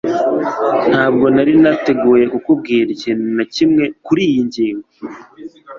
Ntabwo 0.89 1.25
nari 1.35 1.53
nateguye 1.63 2.25
kukubwira 2.33 2.87
ikintu 2.95 3.25
na 3.37 3.43
kimwe 3.53 3.83
kuriyi 4.05 4.39
ngingo 4.47 4.87